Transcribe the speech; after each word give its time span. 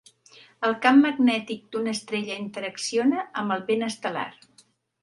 El 0.69 0.71
camp 0.85 0.97
magnètic 1.07 1.61
d'una 1.75 1.93
estrella 1.99 2.41
interacciona 2.47 3.29
amb 3.45 3.57
el 3.59 3.67
vent 3.71 3.89
estel·lar. 3.93 4.31